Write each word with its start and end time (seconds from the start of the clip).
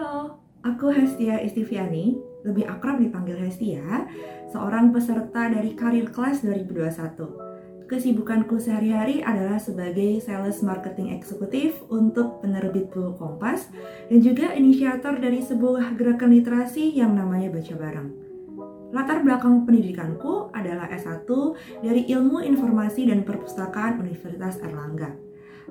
Halo, 0.00 0.40
aku 0.64 0.88
Hestia 0.96 1.44
Istiviani, 1.44 2.16
lebih 2.48 2.64
akrab 2.64 3.04
dipanggil 3.04 3.36
Hestia, 3.36 4.08
seorang 4.48 4.96
peserta 4.96 5.52
dari 5.52 5.76
Karir 5.76 6.08
Class 6.08 6.40
2021. 6.40 7.84
Kesibukanku 7.84 8.56
sehari-hari 8.56 9.20
adalah 9.20 9.60
sebagai 9.60 10.24
sales 10.24 10.64
marketing 10.64 11.12
eksekutif 11.20 11.76
untuk 11.92 12.40
penerbit 12.40 12.88
Buku 12.88 13.12
Kompas 13.20 13.68
dan 14.08 14.24
juga 14.24 14.56
inisiator 14.56 15.20
dari 15.20 15.44
sebuah 15.44 15.92
gerakan 16.00 16.32
literasi 16.32 16.96
yang 16.96 17.12
namanya 17.12 17.52
Baca 17.52 17.74
Bareng. 17.76 18.08
Latar 18.96 19.20
belakang 19.20 19.68
pendidikanku 19.68 20.48
adalah 20.56 20.88
S1 20.88 21.28
dari 21.84 22.08
Ilmu 22.08 22.40
Informasi 22.40 23.04
dan 23.04 23.20
Perpustakaan 23.20 24.00
Universitas 24.00 24.64
Erlangga. 24.64 25.12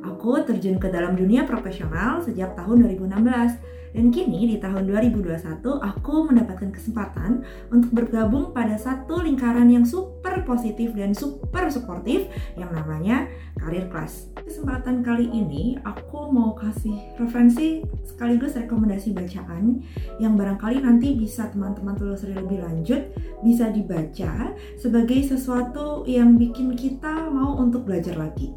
Aku 0.05 0.37
terjun 0.45 0.77
ke 0.77 0.85
dalam 0.93 1.17
dunia 1.17 1.49
profesional 1.49 2.21
sejak 2.21 2.53
tahun 2.53 2.85
2016 2.93 3.78
dan 3.93 4.13
kini 4.13 4.55
di 4.55 4.57
tahun 4.61 4.85
2021 4.85 5.65
aku 5.65 6.15
mendapatkan 6.29 6.69
kesempatan 6.69 7.41
untuk 7.73 7.91
bergabung 7.93 8.53
pada 8.53 8.77
satu 8.77 9.25
lingkaran 9.25 9.69
yang 9.69 9.85
super 9.85 10.45
positif 10.45 10.93
dan 10.93 11.13
super 11.17 11.69
suportif 11.73 12.29
yang 12.53 12.69
namanya 12.73 13.25
Karir 13.59 13.89
Class. 13.91 14.31
Kesempatan 14.39 15.03
kali 15.03 15.27
ini 15.29 15.75
aku 15.83 16.31
mau 16.31 16.55
kasih 16.55 16.95
referensi 17.19 17.83
sekaligus 18.07 18.55
rekomendasi 18.55 19.11
bacaan 19.13 19.83
yang 20.17 20.39
barangkali 20.39 20.81
nanti 20.81 21.17
bisa 21.17 21.49
teman-teman 21.51 21.97
telusuri 21.97 22.33
lebih 22.33 22.63
lanjut 22.63 23.11
bisa 23.43 23.69
dibaca 23.69 24.53
sebagai 24.79 25.19
sesuatu 25.25 26.07
yang 26.07 26.39
bikin 26.39 26.73
kita 26.73 27.29
mau 27.29 27.59
untuk 27.59 27.85
belajar 27.85 28.15
lagi. 28.15 28.53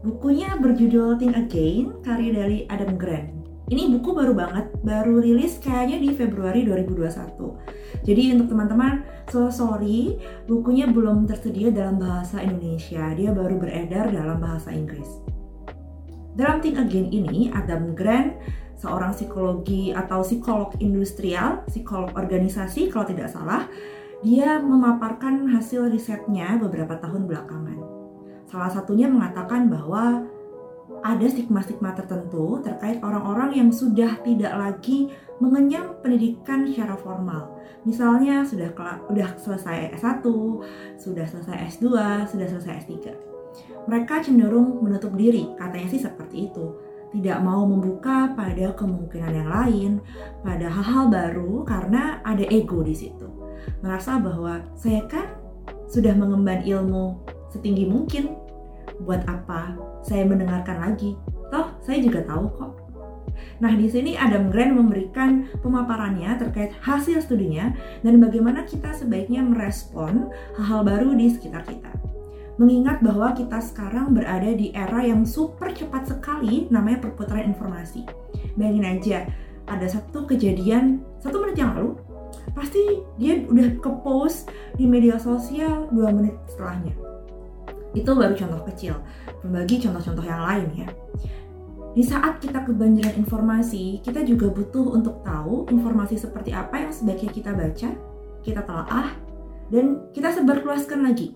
Bukunya 0.00 0.56
berjudul 0.56 1.20
Think 1.20 1.36
Again, 1.36 2.00
karya 2.00 2.32
dari 2.32 2.58
Adam 2.72 2.96
Grant. 2.96 3.39
Ini 3.70 3.86
buku 3.86 4.10
baru 4.18 4.34
banget, 4.34 4.66
baru 4.82 5.22
rilis 5.22 5.62
kayaknya 5.62 6.02
di 6.02 6.10
Februari 6.18 6.66
2021. 6.66 8.02
Jadi 8.02 8.34
untuk 8.34 8.50
teman-teman, 8.50 9.06
so 9.30 9.46
sorry, 9.46 10.18
bukunya 10.50 10.90
belum 10.90 11.30
tersedia 11.30 11.70
dalam 11.70 12.02
bahasa 12.02 12.42
Indonesia. 12.42 13.14
Dia 13.14 13.30
baru 13.30 13.62
beredar 13.62 14.10
dalam 14.10 14.42
bahasa 14.42 14.74
Inggris. 14.74 15.06
Dalam 16.34 16.58
Think 16.58 16.82
Again 16.82 17.14
ini, 17.14 17.54
Adam 17.54 17.94
Grant, 17.94 18.42
seorang 18.74 19.14
psikologi 19.14 19.94
atau 19.94 20.26
psikolog 20.26 20.74
industrial, 20.82 21.62
psikolog 21.70 22.10
organisasi 22.18 22.90
kalau 22.90 23.06
tidak 23.06 23.30
salah, 23.30 23.70
dia 24.26 24.58
memaparkan 24.58 25.46
hasil 25.46 25.94
risetnya 25.94 26.58
beberapa 26.58 26.98
tahun 26.98 27.30
belakangan. 27.30 27.78
Salah 28.50 28.74
satunya 28.74 29.06
mengatakan 29.06 29.70
bahwa 29.70 30.26
ada 31.00 31.26
stigma-stigma 31.26 31.96
tertentu 31.96 32.60
terkait 32.60 33.00
orang-orang 33.00 33.56
yang 33.56 33.68
sudah 33.72 34.20
tidak 34.20 34.52
lagi 34.52 35.08
mengenyam 35.40 35.96
pendidikan 36.04 36.68
secara 36.68 36.94
formal. 37.00 37.56
Misalnya 37.88 38.44
sudah 38.44 38.68
sudah 39.08 39.28
selesai 39.40 39.96
S1, 39.96 40.24
sudah 41.00 41.24
selesai 41.24 41.56
S2, 41.80 41.86
sudah 42.28 42.46
selesai 42.46 42.72
S3. 42.84 42.94
Mereka 43.88 44.20
cenderung 44.20 44.84
menutup 44.84 45.16
diri, 45.16 45.48
katanya 45.56 45.88
sih 45.88 46.02
seperti 46.04 46.52
itu. 46.52 46.76
Tidak 47.10 47.42
mau 47.42 47.66
membuka 47.66 48.30
pada 48.38 48.70
kemungkinan 48.76 49.32
yang 49.34 49.50
lain, 49.50 49.90
pada 50.46 50.70
hal-hal 50.70 51.10
baru 51.10 51.66
karena 51.66 52.22
ada 52.22 52.44
ego 52.46 52.86
di 52.86 52.94
situ. 52.94 53.26
Merasa 53.82 54.20
bahwa 54.22 54.62
saya 54.78 55.02
kan 55.10 55.26
sudah 55.90 56.14
mengemban 56.14 56.62
ilmu 56.62 57.18
setinggi 57.50 57.88
mungkin. 57.88 58.38
Buat 59.04 59.24
apa 59.24 59.74
saya 60.04 60.28
mendengarkan 60.28 60.80
lagi? 60.80 61.16
Toh, 61.48 61.72
saya 61.80 61.98
juga 62.04 62.22
tahu 62.24 62.46
kok. 62.54 62.72
Nah, 63.60 63.72
di 63.76 63.88
sini 63.88 64.16
Adam 64.16 64.52
Grant 64.52 64.76
memberikan 64.76 65.48
pemaparannya 65.64 66.36
terkait 66.40 66.72
hasil 66.80 67.24
studinya 67.24 67.72
dan 68.04 68.20
bagaimana 68.20 68.64
kita 68.64 68.92
sebaiknya 68.92 69.44
merespon 69.44 70.28
hal-hal 70.56 70.84
baru 70.84 71.10
di 71.16 71.32
sekitar 71.32 71.64
kita. 71.64 71.92
Mengingat 72.60 73.00
bahwa 73.00 73.32
kita 73.32 73.56
sekarang 73.64 74.12
berada 74.12 74.52
di 74.52 74.72
era 74.76 75.00
yang 75.00 75.24
super 75.24 75.72
cepat 75.72 76.12
sekali 76.12 76.68
namanya 76.68 77.00
perputaran 77.00 77.48
informasi. 77.48 78.04
Bayangin 78.56 78.84
aja, 78.84 79.18
ada 79.64 79.86
satu 79.88 80.28
kejadian 80.28 81.00
satu 81.24 81.40
menit 81.40 81.56
yang 81.56 81.72
lalu, 81.72 81.96
pasti 82.52 83.00
dia 83.16 83.40
udah 83.48 83.80
ke 83.80 83.90
post 84.04 84.52
di 84.76 84.84
media 84.84 85.16
sosial 85.16 85.88
dua 85.88 86.12
menit 86.12 86.36
setelahnya 86.52 87.09
itu 87.94 88.10
baru 88.14 88.34
contoh 88.36 88.62
kecil. 88.70 88.94
Berbagi 89.42 89.82
contoh-contoh 89.82 90.24
yang 90.26 90.42
lain 90.42 90.68
ya. 90.74 90.88
Di 91.90 92.06
saat 92.06 92.38
kita 92.38 92.62
kebanjiran 92.62 93.18
informasi, 93.18 93.98
kita 93.98 94.22
juga 94.22 94.46
butuh 94.46 94.94
untuk 94.94 95.26
tahu 95.26 95.66
informasi 95.74 96.14
seperti 96.22 96.54
apa 96.54 96.86
yang 96.86 96.92
sebaiknya 96.94 97.30
kita 97.34 97.50
baca, 97.50 97.90
kita 98.46 98.60
telaah, 98.62 99.08
dan 99.74 100.06
kita 100.14 100.30
sebarluaskan 100.30 101.02
lagi. 101.02 101.34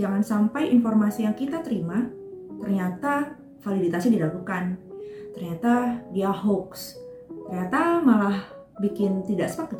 Jangan 0.00 0.24
sampai 0.24 0.72
informasi 0.72 1.28
yang 1.28 1.36
kita 1.36 1.60
terima 1.60 2.08
ternyata 2.56 3.36
validasi 3.60 4.16
dilakukan, 4.16 4.80
ternyata 5.36 6.00
dia 6.08 6.32
hoax, 6.32 6.96
ternyata 7.50 8.00
malah 8.00 8.48
bikin 8.80 9.20
tidak 9.28 9.52
sepak 9.52 9.76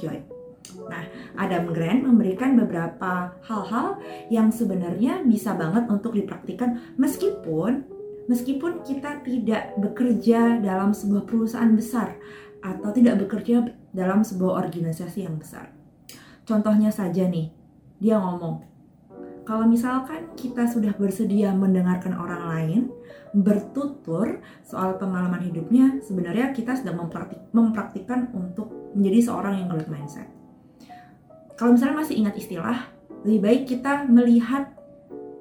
Nah, 0.89 1.05
Adam 1.37 1.71
Grant 1.75 2.06
memberikan 2.06 2.56
beberapa 2.56 3.34
hal-hal 3.45 4.00
yang 4.33 4.49
sebenarnya 4.55 5.21
bisa 5.27 5.53
banget 5.59 5.89
untuk 5.91 6.17
dipraktikkan 6.17 6.97
meskipun 6.97 7.84
meskipun 8.31 8.87
kita 8.87 9.21
tidak 9.27 9.75
bekerja 9.78 10.62
dalam 10.62 10.95
sebuah 10.95 11.27
perusahaan 11.27 11.75
besar 11.75 12.15
atau 12.62 12.95
tidak 12.95 13.27
bekerja 13.27 13.75
dalam 13.91 14.23
sebuah 14.23 14.62
organisasi 14.62 15.27
yang 15.27 15.37
besar. 15.37 15.75
Contohnya 16.47 16.94
saja 16.94 17.27
nih, 17.27 17.50
dia 17.99 18.19
ngomong, 18.19 18.62
kalau 19.43 19.67
misalkan 19.67 20.31
kita 20.39 20.71
sudah 20.71 20.94
bersedia 20.94 21.50
mendengarkan 21.50 22.15
orang 22.15 22.43
lain, 22.47 22.83
bertutur 23.34 24.39
soal 24.62 24.94
pengalaman 25.03 25.43
hidupnya, 25.43 25.99
sebenarnya 26.06 26.55
kita 26.55 26.79
sedang 26.79 27.03
mempraktik, 27.03 27.43
mempraktikkan 27.50 28.31
untuk 28.31 28.71
menjadi 28.94 29.31
seorang 29.31 29.59
yang 29.59 29.69
growth 29.71 29.91
mindset 29.91 30.41
kalau 31.56 31.76
misalnya 31.76 32.00
masih 32.02 32.16
ingat 32.18 32.34
istilah, 32.38 32.78
lebih 33.22 33.40
baik 33.40 33.62
kita 33.68 34.08
melihat 34.08 34.72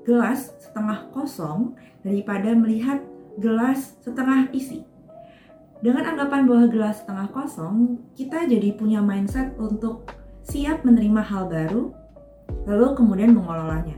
gelas 0.03 0.53
setengah 0.61 1.09
kosong 1.13 1.77
daripada 2.01 2.53
melihat 2.53 3.01
gelas 3.37 3.95
setengah 4.01 4.49
isi. 4.51 4.83
Dengan 5.81 6.13
anggapan 6.13 6.45
bahwa 6.45 6.65
gelas 6.69 7.01
setengah 7.01 7.33
kosong, 7.33 7.97
kita 8.13 8.45
jadi 8.45 8.77
punya 8.77 9.01
mindset 9.01 9.57
untuk 9.57 10.05
siap 10.45 10.85
menerima 10.85 11.21
hal 11.25 11.49
baru, 11.49 11.89
lalu 12.69 12.87
kemudian 12.93 13.33
mengelolanya. 13.33 13.97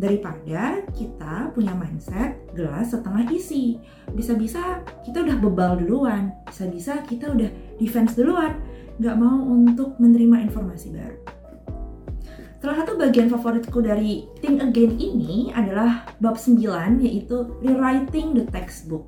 Daripada 0.00 0.80
kita 0.96 1.52
punya 1.52 1.76
mindset 1.76 2.40
gelas 2.56 2.96
setengah 2.96 3.28
isi. 3.36 3.76
Bisa-bisa 4.16 4.80
kita 5.04 5.20
udah 5.20 5.36
bebal 5.36 5.84
duluan, 5.84 6.32
bisa-bisa 6.48 7.04
kita 7.04 7.28
udah 7.28 7.52
defense 7.76 8.16
duluan, 8.16 8.56
nggak 8.96 9.16
mau 9.20 9.44
untuk 9.44 10.00
menerima 10.00 10.48
informasi 10.48 10.88
baru. 10.96 11.20
Salah 12.60 12.76
satu 12.80 12.96
bagian 12.96 13.28
favoritku 13.28 13.80
dari 13.80 14.24
Think 14.40 14.60
Again 14.60 14.96
ini 14.96 15.48
adalah 15.52 16.08
bab 16.20 16.36
9 16.36 16.64
yaitu 17.00 17.48
Rewriting 17.60 18.36
the 18.36 18.44
Textbook. 18.48 19.04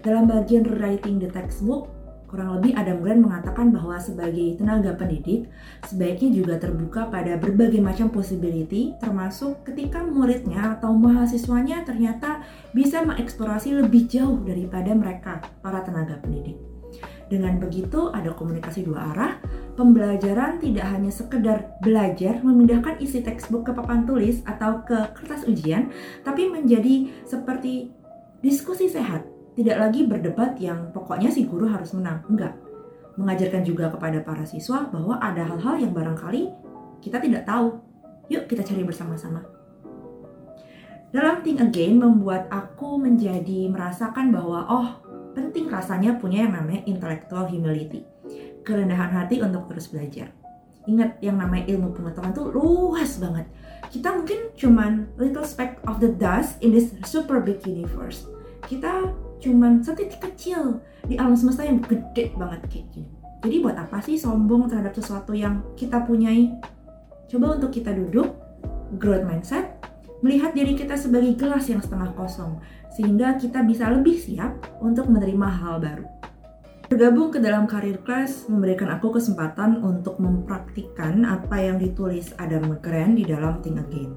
Dalam 0.00 0.28
bagian 0.28 0.64
Rewriting 0.64 1.20
the 1.20 1.28
Textbook, 1.28 1.92
kurang 2.26 2.58
lebih 2.58 2.74
Adam 2.74 3.02
Grant 3.02 3.22
mengatakan 3.22 3.70
bahwa 3.70 3.96
sebagai 3.98 4.58
tenaga 4.58 4.94
pendidik, 4.98 5.46
sebaiknya 5.86 6.30
juga 6.42 6.54
terbuka 6.58 7.06
pada 7.06 7.38
berbagai 7.38 7.78
macam 7.78 8.10
possibility, 8.10 8.94
termasuk 8.98 9.62
ketika 9.62 10.02
muridnya 10.02 10.78
atau 10.78 10.94
mahasiswanya 10.94 11.86
ternyata 11.86 12.42
bisa 12.74 13.02
mengeksplorasi 13.06 13.78
lebih 13.78 14.10
jauh 14.10 14.42
daripada 14.42 14.90
mereka, 14.92 15.42
para 15.62 15.82
tenaga 15.86 16.18
pendidik. 16.20 16.58
Dengan 17.26 17.58
begitu 17.58 18.14
ada 18.14 18.30
komunikasi 18.30 18.86
dua 18.86 19.10
arah, 19.14 19.32
pembelajaran 19.74 20.62
tidak 20.62 20.86
hanya 20.86 21.10
sekedar 21.10 21.74
belajar 21.82 22.38
memindahkan 22.38 23.02
isi 23.02 23.18
textbook 23.18 23.66
ke 23.66 23.74
papan 23.74 24.06
tulis 24.06 24.46
atau 24.46 24.86
ke 24.86 25.10
kertas 25.14 25.42
ujian, 25.50 25.90
tapi 26.22 26.46
menjadi 26.46 27.10
seperti 27.26 27.90
diskusi 28.46 28.86
sehat. 28.86 29.35
Tidak 29.56 29.76
lagi 29.80 30.04
berdebat 30.04 30.60
yang 30.60 30.92
pokoknya 30.92 31.32
si 31.32 31.48
guru 31.48 31.64
harus 31.64 31.96
menang. 31.96 32.20
Enggak. 32.28 32.52
Mengajarkan 33.16 33.64
juga 33.64 33.88
kepada 33.88 34.20
para 34.20 34.44
siswa 34.44 34.84
bahwa 34.92 35.16
ada 35.16 35.40
hal-hal 35.48 35.80
yang 35.80 35.96
barangkali 35.96 36.52
kita 37.00 37.16
tidak 37.16 37.48
tahu. 37.48 37.80
Yuk 38.28 38.44
kita 38.44 38.60
cari 38.60 38.84
bersama-sama. 38.84 39.40
Dalam 41.08 41.40
Think 41.40 41.64
Again 41.64 41.96
membuat 41.96 42.52
aku 42.52 43.00
menjadi 43.00 43.72
merasakan 43.72 44.28
bahwa 44.28 44.68
oh 44.68 44.88
penting 45.32 45.72
rasanya 45.72 46.20
punya 46.20 46.44
yang 46.44 46.52
namanya 46.52 46.84
intellectual 46.84 47.48
humility. 47.48 48.04
Kerendahan 48.60 49.08
hati 49.08 49.40
untuk 49.40 49.72
terus 49.72 49.88
belajar. 49.88 50.28
Ingat 50.84 51.18
yang 51.24 51.40
namanya 51.40 51.72
ilmu 51.72 51.96
pengetahuan 51.96 52.36
tuh 52.36 52.52
luas 52.52 53.16
banget. 53.16 53.48
Kita 53.88 54.12
mungkin 54.12 54.52
cuman 54.58 55.08
little 55.16 55.46
speck 55.46 55.80
of 55.88 56.02
the 56.04 56.10
dust 56.10 56.60
in 56.60 56.74
this 56.74 56.92
super 57.08 57.40
big 57.40 57.62
universe. 57.64 58.26
Kita 58.66 59.14
cuman 59.42 59.84
setitik 59.84 60.20
kecil 60.20 60.80
di 61.06 61.16
alam 61.20 61.36
semesta 61.36 61.62
yang 61.62 61.78
gede 61.82 62.34
banget 62.34 62.60
kayak 62.68 62.86
gini. 62.92 63.10
Jadi 63.44 63.56
buat 63.62 63.76
apa 63.78 64.02
sih 64.02 64.18
sombong 64.18 64.66
terhadap 64.66 64.96
sesuatu 64.96 65.30
yang 65.36 65.62
kita 65.78 66.02
punyai? 66.02 66.56
Coba 67.30 67.54
untuk 67.58 67.70
kita 67.74 67.94
duduk, 67.94 68.34
growth 68.98 69.22
mindset, 69.22 69.76
melihat 70.24 70.56
diri 70.56 70.74
kita 70.74 70.96
sebagai 70.98 71.36
gelas 71.36 71.68
yang 71.68 71.78
setengah 71.78 72.10
kosong, 72.16 72.58
sehingga 72.94 73.36
kita 73.36 73.62
bisa 73.62 73.92
lebih 73.92 74.16
siap 74.16 74.56
untuk 74.80 75.06
menerima 75.06 75.46
hal 75.46 75.78
baru. 75.78 76.06
Bergabung 76.86 77.34
ke 77.34 77.42
dalam 77.42 77.66
karir 77.66 77.98
class 78.06 78.46
memberikan 78.46 78.86
aku 78.94 79.10
kesempatan 79.18 79.82
untuk 79.82 80.22
mempraktikkan 80.22 81.26
apa 81.26 81.58
yang 81.58 81.82
ditulis 81.82 82.30
Adam 82.38 82.70
McGran 82.70 83.18
di 83.18 83.26
dalam 83.26 83.58
Think 83.58 83.82
Again. 83.82 84.14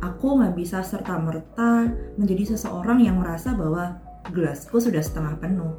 Aku 0.00 0.40
nggak 0.40 0.56
bisa 0.56 0.80
serta-merta 0.80 1.92
menjadi 2.16 2.56
seseorang 2.56 3.04
yang 3.04 3.20
merasa 3.20 3.52
bahwa 3.52 4.00
gelasku 4.32 4.78
sudah 4.78 5.00
setengah 5.00 5.36
penuh. 5.40 5.74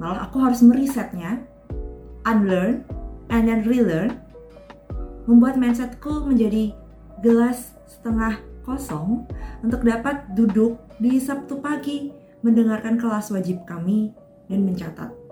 Malah 0.00 0.26
aku 0.28 0.42
harus 0.42 0.60
merisetnya, 0.64 1.42
unlearn, 2.26 2.82
and 3.30 3.48
then 3.48 3.62
relearn, 3.64 4.18
membuat 5.30 5.60
mindsetku 5.60 6.26
menjadi 6.26 6.74
gelas 7.22 7.76
setengah 7.86 8.40
kosong 8.66 9.26
untuk 9.62 9.82
dapat 9.86 10.26
duduk 10.34 10.78
di 10.98 11.18
Sabtu 11.22 11.58
pagi 11.62 12.10
mendengarkan 12.42 12.98
kelas 12.98 13.30
wajib 13.30 13.62
kami 13.66 14.10
dan 14.50 14.66
mencatat 14.66 15.22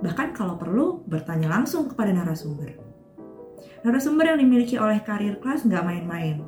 bahkan 0.00 0.32
kalau 0.32 0.56
perlu 0.56 1.04
bertanya 1.04 1.52
langsung 1.52 1.88
kepada 1.88 2.10
narasumber. 2.12 2.76
Narasumber 3.84 4.36
yang 4.36 4.40
dimiliki 4.40 4.76
oleh 4.76 5.00
karir 5.04 5.40
kelas 5.40 5.64
nggak 5.64 5.84
main-main. 5.84 6.44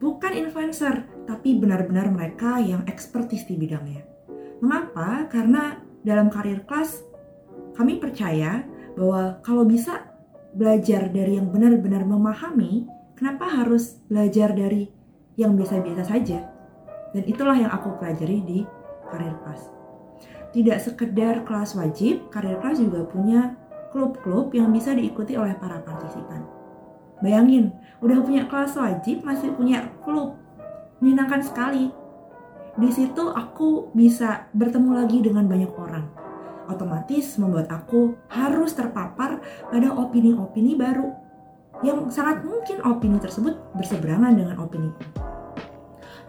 Bukan 0.00 0.32
influencer, 0.32 1.04
tapi 1.28 1.60
benar-benar 1.60 2.08
mereka 2.08 2.56
yang 2.58 2.82
ekspertis 2.88 3.44
di 3.44 3.54
bidangnya. 3.58 4.02
Mengapa? 4.60 5.26
Karena 5.28 5.76
dalam 6.04 6.28
karir 6.28 6.64
kelas, 6.64 7.04
kami 7.76 8.00
percaya 8.00 8.64
bahwa 8.96 9.40
kalau 9.44 9.64
bisa 9.64 10.06
belajar 10.52 11.08
dari 11.08 11.40
yang 11.40 11.48
benar-benar 11.48 12.04
memahami, 12.04 12.84
kenapa 13.16 13.48
harus 13.48 14.00
belajar 14.06 14.52
dari 14.52 14.88
yang 15.36 15.56
biasa-biasa 15.56 16.04
saja? 16.04 16.44
Dan 17.16 17.24
itulah 17.26 17.56
yang 17.56 17.72
aku 17.72 17.96
pelajari 17.98 18.44
di 18.44 18.58
karir 19.10 19.34
kelas 19.42 19.80
tidak 20.50 20.82
sekedar 20.82 21.46
kelas 21.46 21.78
wajib, 21.78 22.26
karir 22.30 22.58
kelas 22.58 22.82
juga 22.82 23.06
punya 23.06 23.54
klub-klub 23.94 24.50
yang 24.54 24.70
bisa 24.74 24.94
diikuti 24.94 25.38
oleh 25.38 25.54
para 25.58 25.82
partisipan. 25.82 26.42
Bayangin, 27.22 27.70
udah 28.02 28.18
punya 28.22 28.46
kelas 28.50 28.74
wajib, 28.74 29.22
masih 29.22 29.54
punya 29.54 29.86
klub. 30.02 30.34
Menyenangkan 30.98 31.42
sekali. 31.44 31.92
Di 32.78 32.90
situ 32.94 33.26
aku 33.26 33.90
bisa 33.90 34.46
bertemu 34.54 34.90
lagi 34.94 35.18
dengan 35.18 35.50
banyak 35.50 35.72
orang. 35.74 36.06
Otomatis 36.70 37.34
membuat 37.34 37.66
aku 37.66 38.14
harus 38.30 38.70
terpapar 38.78 39.42
pada 39.66 39.88
opini-opini 39.90 40.78
baru. 40.78 41.10
Yang 41.82 42.14
sangat 42.14 42.46
mungkin 42.46 42.78
opini 42.86 43.18
tersebut 43.18 43.58
berseberangan 43.74 44.36
dengan 44.36 44.56
opiniku. 44.62 45.02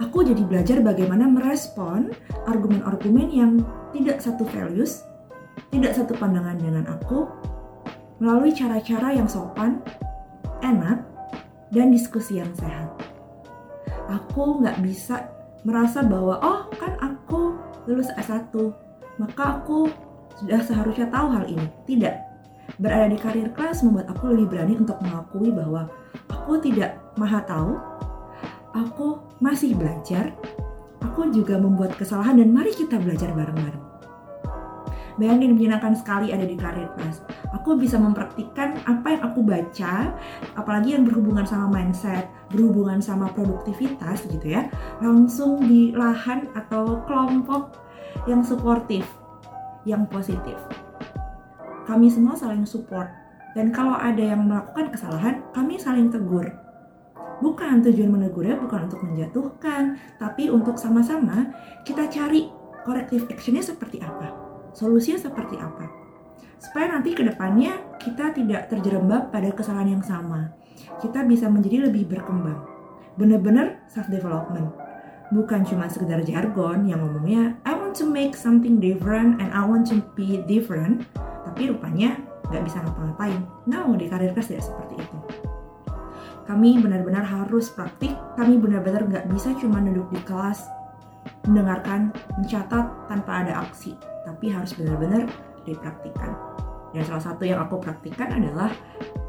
Aku 0.02 0.26
jadi 0.26 0.42
belajar 0.42 0.82
bagaimana 0.82 1.30
merespon 1.30 2.10
argumen-argumen 2.50 3.28
yang 3.30 3.62
tidak 3.94 4.18
satu 4.18 4.42
values, 4.50 5.06
tidak 5.70 5.94
satu 5.94 6.18
pandangan 6.18 6.58
dengan 6.58 6.90
aku, 6.90 7.30
melalui 8.18 8.50
cara-cara 8.50 9.14
yang 9.14 9.30
sopan, 9.30 9.78
enak, 10.66 11.06
dan 11.70 11.94
diskusi 11.94 12.42
yang 12.42 12.50
sehat. 12.58 12.90
Aku 14.10 14.58
nggak 14.64 14.82
bisa 14.82 15.30
merasa 15.62 16.02
bahwa, 16.02 16.38
oh 16.42 16.60
kan 16.78 16.98
aku 17.02 17.58
lulus 17.86 18.10
S1, 18.18 18.54
maka 19.18 19.62
aku 19.62 19.90
sudah 20.42 20.62
seharusnya 20.66 21.10
tahu 21.10 21.28
hal 21.34 21.46
ini. 21.46 21.68
Tidak. 21.86 22.16
Berada 22.82 23.12
di 23.12 23.18
karir 23.20 23.52
kelas 23.54 23.86
membuat 23.86 24.10
aku 24.10 24.34
lebih 24.34 24.58
berani 24.58 24.74
untuk 24.80 24.98
mengakui 25.04 25.54
bahwa 25.54 25.86
aku 26.32 26.58
tidak 26.64 26.98
maha 27.20 27.44
tahu, 27.46 27.78
aku 28.74 29.22
masih 29.44 29.78
belajar, 29.78 30.34
aku 31.04 31.30
juga 31.30 31.60
membuat 31.60 31.94
kesalahan 32.00 32.40
dan 32.40 32.50
mari 32.50 32.74
kita 32.74 32.98
belajar 32.98 33.30
bareng-bareng. 33.36 33.86
Bayangin 35.20 35.54
menyenangkan 35.54 35.94
sekali 35.94 36.34
ada 36.34 36.48
di 36.48 36.56
karir 36.58 36.90
class. 36.98 37.22
Aku 37.52 37.76
bisa 37.76 38.00
mempraktikkan 38.00 38.80
apa 38.88 39.12
yang 39.12 39.22
aku 39.28 39.44
baca, 39.44 40.16
apalagi 40.56 40.96
yang 40.96 41.04
berhubungan 41.04 41.44
sama 41.44 41.68
mindset, 41.68 42.32
berhubungan 42.48 43.04
sama 43.04 43.28
produktivitas 43.36 44.24
gitu 44.32 44.56
ya, 44.56 44.72
langsung 45.04 45.60
di 45.68 45.92
lahan 45.92 46.48
atau 46.56 47.04
kelompok 47.04 47.76
yang 48.24 48.40
suportif, 48.40 49.04
yang 49.84 50.08
positif. 50.08 50.56
Kami 51.84 52.08
semua 52.08 52.40
saling 52.40 52.64
support, 52.64 53.12
dan 53.52 53.76
kalau 53.76 54.00
ada 54.00 54.24
yang 54.24 54.48
melakukan 54.48 54.96
kesalahan, 54.96 55.44
kami 55.52 55.76
saling 55.76 56.08
tegur 56.08 56.48
bukan 57.42 57.82
tujuan 57.82 58.14
menegurnya 58.14 58.56
bukan 58.56 58.88
untuk 58.88 59.02
menjatuhkan, 59.02 59.98
tapi 60.22 60.48
untuk 60.48 60.78
sama-sama 60.78 61.50
kita 61.84 62.06
cari 62.08 62.48
corrective 62.86 63.26
actionnya 63.28 63.66
seperti 63.66 63.98
apa, 64.00 64.30
solusinya 64.78 65.20
seperti 65.20 65.58
apa. 65.58 65.90
Supaya 66.62 66.94
nanti 66.98 67.18
ke 67.18 67.26
depannya 67.26 67.78
kita 67.98 68.34
tidak 68.34 68.70
terjerembab 68.70 69.34
pada 69.34 69.50
kesalahan 69.52 69.98
yang 70.00 70.06
sama. 70.06 70.54
Kita 71.02 71.26
bisa 71.26 71.50
menjadi 71.50 71.90
lebih 71.90 72.10
berkembang. 72.10 72.62
Benar-benar 73.18 73.86
self-development. 73.90 74.72
Bukan 75.32 75.64
cuma 75.64 75.88
sekedar 75.88 76.20
jargon 76.28 76.86
yang 76.86 77.02
ngomongnya 77.02 77.56
I 77.64 77.74
want 77.74 77.96
to 78.04 78.06
make 78.06 78.36
something 78.36 78.84
different 78.84 79.40
and 79.40 79.50
I 79.56 79.64
want 79.64 79.88
to 79.94 80.04
be 80.14 80.44
different. 80.44 81.08
Tapi 81.48 81.72
rupanya 81.72 82.20
nggak 82.52 82.64
bisa 82.68 82.84
ngapa-ngapain. 82.84 83.42
No, 83.66 83.96
di 83.96 84.12
karir 84.12 84.36
kelas 84.36 84.52
tidak 84.52 84.68
seperti 84.68 85.00
itu 85.00 85.18
kami 86.52 86.84
benar-benar 86.84 87.24
harus 87.24 87.72
praktik 87.72 88.12
kami 88.36 88.60
benar-benar 88.60 89.08
nggak 89.08 89.26
bisa 89.32 89.56
cuma 89.56 89.80
duduk 89.80 90.12
di 90.12 90.20
kelas 90.28 90.68
mendengarkan 91.48 92.12
mencatat 92.36 92.86
tanpa 93.08 93.46
ada 93.46 93.64
aksi 93.64 93.96
tapi 94.28 94.52
harus 94.52 94.76
benar-benar 94.76 95.32
dipraktikkan 95.66 96.52
dan 96.92 97.04
salah 97.08 97.24
satu 97.24 97.44
yang 97.48 97.60
aku 97.64 97.80
praktikkan 97.80 98.36
adalah 98.36 98.72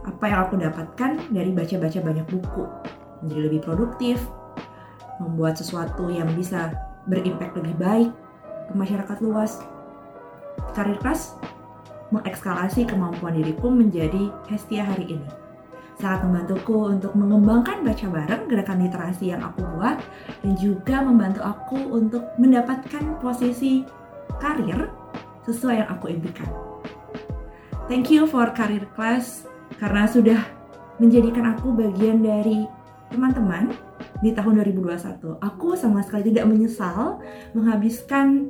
apa 0.02 0.24
yang 0.26 0.40
aku 0.46 0.58
dapatkan 0.58 1.30
dari 1.30 1.50
baca-baca 1.54 1.98
banyak 2.02 2.26
buku. 2.26 2.64
Menjadi 3.22 3.40
lebih 3.46 3.60
produktif 3.62 4.18
membuat 5.22 5.54
sesuatu 5.54 6.10
yang 6.10 6.26
bisa 6.34 6.74
berimpact 7.06 7.54
lebih 7.54 7.74
baik 7.78 8.10
ke 8.66 8.72
masyarakat 8.74 9.18
luas. 9.22 9.62
Karir 10.74 10.98
kelas 10.98 11.38
mengekskalasi 12.10 12.84
kemampuan 12.84 13.38
diriku 13.38 13.70
menjadi 13.70 14.34
Hestia 14.50 14.82
hari 14.82 15.14
ini. 15.16 15.28
Sangat 16.02 16.26
membantuku 16.26 16.90
untuk 16.90 17.14
mengembangkan 17.14 17.86
baca 17.86 18.06
bareng 18.10 18.50
gerakan 18.50 18.82
literasi 18.82 19.30
yang 19.30 19.38
aku 19.38 19.62
buat 19.78 20.02
dan 20.42 20.52
juga 20.58 20.98
membantu 20.98 21.46
aku 21.46 21.78
untuk 21.94 22.26
mendapatkan 22.42 23.22
posisi 23.22 23.86
karir 24.42 24.90
sesuai 25.48 25.84
yang 25.84 25.88
aku 25.90 26.12
impikan. 26.12 26.48
Thank 27.90 28.14
you 28.14 28.24
for 28.30 28.48
Career 28.54 28.86
Class 28.94 29.46
karena 29.76 30.06
sudah 30.06 30.40
menjadikan 31.02 31.56
aku 31.56 31.74
bagian 31.74 32.22
dari 32.22 32.64
teman-teman 33.10 33.74
di 34.22 34.30
tahun 34.32 34.62
2021. 34.62 35.42
Aku 35.42 35.74
sama 35.74 36.00
sekali 36.06 36.30
tidak 36.30 36.46
menyesal 36.46 37.18
menghabiskan 37.52 38.48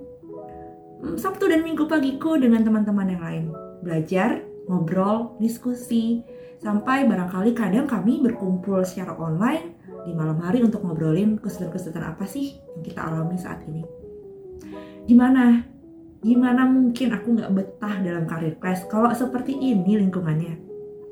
mm, 1.01 1.17
Sabtu 1.17 1.49
dan 1.49 1.65
Minggu 1.65 1.89
pagiku 1.89 2.37
dengan 2.37 2.63
teman-teman 2.63 3.09
yang 3.09 3.23
lain. 3.25 3.45
Belajar, 3.83 4.45
ngobrol, 4.69 5.35
diskusi, 5.41 6.23
Sampai 6.63 7.11
barangkali 7.11 7.59
kadang 7.59 7.91
kami 7.91 8.23
berkumpul 8.23 8.87
secara 8.87 9.19
online 9.19 9.75
di 10.07 10.15
malam 10.15 10.39
hari 10.39 10.63
untuk 10.63 10.87
ngobrolin 10.87 11.35
kesulitan-kesulitan 11.43 12.15
apa 12.15 12.23
sih 12.23 12.55
yang 12.79 12.87
kita 12.87 13.03
alami 13.03 13.35
saat 13.35 13.67
ini. 13.67 13.83
Gimana? 15.11 15.72
Gimana 16.23 16.62
mungkin 16.71 17.11
aku 17.11 17.35
nggak 17.35 17.50
betah 17.50 17.99
dalam 17.99 18.31
karir 18.31 18.55
class 18.62 18.87
kalau 18.87 19.11
seperti 19.11 19.59
ini 19.59 19.99
lingkungannya? 19.99 20.55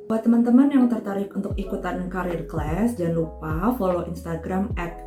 Buat 0.06 0.26
teman-teman 0.26 0.70
yang 0.70 0.86
tertarik 0.86 1.34
untuk 1.34 1.54
ikutan 1.58 2.06
karir 2.06 2.46
class, 2.46 2.94
jangan 2.94 3.18
lupa 3.18 3.74
follow 3.74 4.06
Instagram 4.06 4.70
at 4.78 5.06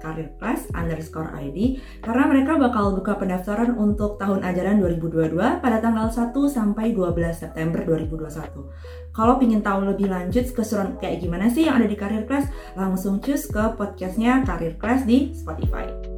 underscore 0.75 1.31
ID 1.39 1.79
karena 2.03 2.23
mereka 2.27 2.59
bakal 2.59 2.95
buka 2.99 3.15
pendaftaran 3.15 3.79
untuk 3.79 4.19
tahun 4.19 4.43
ajaran 4.43 4.83
2022 4.83 5.63
pada 5.63 5.79
tanggal 5.79 6.11
1 6.11 6.35
sampai 6.51 6.91
12 6.91 7.19
September 7.35 7.83
2021. 7.87 9.15
Kalau 9.15 9.39
ingin 9.39 9.63
tahu 9.63 9.87
lebih 9.87 10.11
lanjut 10.11 10.51
keseruan 10.51 10.99
kayak 10.99 11.23
gimana 11.23 11.47
sih 11.47 11.67
yang 11.67 11.79
ada 11.79 11.87
di 11.87 11.95
karir 11.95 12.27
class, 12.27 12.51
langsung 12.75 13.23
cus 13.23 13.47
ke 13.47 13.75
podcastnya 13.79 14.43
karir 14.43 14.75
class 14.75 15.07
di 15.07 15.31
Spotify. 15.31 16.12